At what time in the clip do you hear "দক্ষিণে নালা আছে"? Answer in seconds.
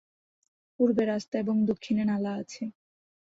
1.69-2.63